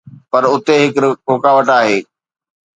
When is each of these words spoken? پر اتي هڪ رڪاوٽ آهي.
پر 0.31 0.43
اتي 0.53 0.75
هڪ 0.83 0.95
رڪاوٽ 1.35 1.67
آهي. 1.77 1.97